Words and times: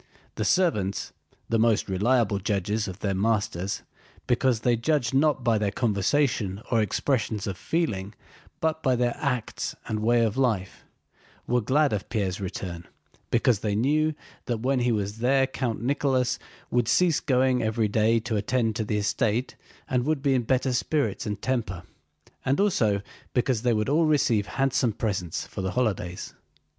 The 0.33 0.45
servants—the 0.45 1.59
most 1.59 1.87
reliable 1.87 2.39
judges 2.39 2.87
of 2.87 3.01
their 3.01 3.13
masters 3.13 3.83
because 4.25 4.61
they 4.61 4.75
judge 4.75 5.13
not 5.13 5.43
by 5.43 5.59
their 5.59 5.69
conversation 5.69 6.59
or 6.71 6.81
expressions 6.81 7.45
of 7.45 7.55
feeling 7.55 8.15
but 8.59 8.81
by 8.81 8.95
their 8.95 9.15
acts 9.19 9.75
and 9.87 9.99
way 9.99 10.25
of 10.25 10.37
life—were 10.37 11.61
glad 11.61 11.93
of 11.93 12.09
Pierre's 12.09 12.41
return 12.41 12.87
because 13.29 13.59
they 13.59 13.75
knew 13.75 14.15
that 14.47 14.61
when 14.61 14.79
he 14.79 14.91
was 14.91 15.19
there 15.19 15.45
Count 15.45 15.83
Nicholas 15.83 16.39
would 16.71 16.87
cease 16.87 17.19
going 17.19 17.61
every 17.61 17.87
day 17.87 18.19
to 18.21 18.35
attend 18.37 18.75
to 18.77 18.83
the 18.83 18.97
estate, 18.97 19.55
and 19.87 20.03
would 20.03 20.23
be 20.23 20.33
in 20.33 20.41
better 20.41 20.73
spirits 20.73 21.27
and 21.27 21.39
temper, 21.43 21.83
and 22.43 22.59
also 22.59 23.03
because 23.35 23.61
they 23.61 23.71
would 23.73 23.87
all 23.87 24.05
receive 24.07 24.47
handsome 24.47 24.93
presents 24.93 25.45
for 25.45 25.61
the 25.61 25.73
holidays. 25.73 26.33